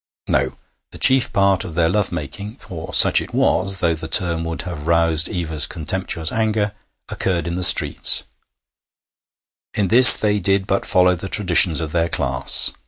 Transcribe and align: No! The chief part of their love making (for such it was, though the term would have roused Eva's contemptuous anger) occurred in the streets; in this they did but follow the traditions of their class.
No! 0.27 0.53
The 0.91 0.97
chief 0.97 1.31
part 1.31 1.63
of 1.63 1.75
their 1.75 1.87
love 1.87 2.11
making 2.11 2.55
(for 2.55 2.91
such 2.91 3.21
it 3.21 3.35
was, 3.35 3.77
though 3.77 3.93
the 3.93 4.07
term 4.07 4.43
would 4.45 4.63
have 4.63 4.87
roused 4.87 5.29
Eva's 5.29 5.67
contemptuous 5.67 6.31
anger) 6.31 6.71
occurred 7.09 7.45
in 7.45 7.53
the 7.53 7.61
streets; 7.61 8.23
in 9.75 9.89
this 9.89 10.15
they 10.15 10.39
did 10.39 10.65
but 10.65 10.87
follow 10.87 11.13
the 11.15 11.29
traditions 11.29 11.81
of 11.81 11.91
their 11.91 12.09
class. 12.09 12.73